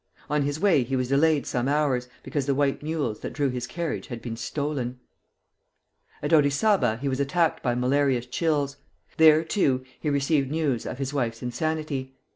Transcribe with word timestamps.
On 0.31 0.41
his 0.41 0.59
way 0.59 0.81
he 0.81 0.95
was 0.95 1.09
delayed 1.09 1.45
some 1.45 1.67
hours, 1.67 2.07
because 2.23 2.47
the 2.47 2.55
white 2.55 2.81
mules 2.81 3.19
that 3.19 3.33
drew 3.33 3.49
his 3.49 3.67
carriage 3.67 4.07
had 4.07 4.19
been 4.19 4.35
stolen. 4.35 4.99
At 6.23 6.33
Orizaba 6.33 6.97
he 6.97 7.07
was 7.07 7.19
attacked 7.19 7.61
by 7.61 7.75
malarious 7.75 8.25
chills. 8.25 8.77
There, 9.17 9.43
too, 9.43 9.85
he 9.99 10.09
received 10.09 10.49
news 10.49 10.87
of 10.87 10.97
his 10.97 11.13
wife's 11.13 11.43
insanity. 11.43 12.15